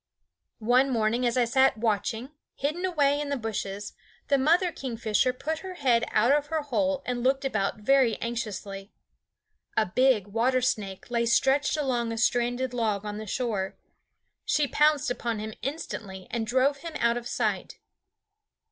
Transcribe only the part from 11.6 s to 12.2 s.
along a